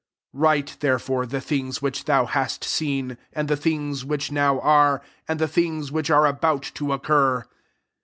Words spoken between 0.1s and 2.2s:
* 19 Write therefore the things which